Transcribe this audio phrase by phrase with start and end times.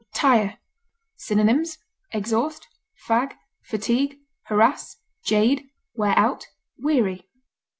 [0.15, 0.57] TIRE.
[1.17, 1.77] Synonyms:
[2.11, 2.67] exhaust,
[3.65, 6.47] fatigue, harass, jade, wear out,
[6.79, 7.29] weary.